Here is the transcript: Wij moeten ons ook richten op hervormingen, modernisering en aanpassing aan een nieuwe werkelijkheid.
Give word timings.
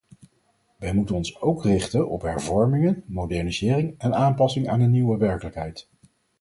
Wij 0.77 0.93
moeten 0.93 1.15
ons 1.15 1.41
ook 1.41 1.63
richten 1.63 2.09
op 2.09 2.21
hervormingen, 2.21 3.03
modernisering 3.07 3.95
en 3.97 4.15
aanpassing 4.15 4.67
aan 4.67 4.81
een 4.81 4.91
nieuwe 4.91 5.17
werkelijkheid. 5.17 5.87